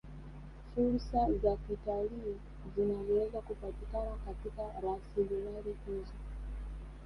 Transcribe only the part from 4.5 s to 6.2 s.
rasimali hizo